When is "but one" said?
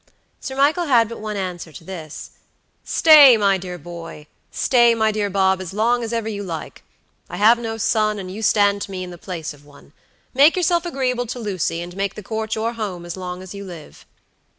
1.09-1.37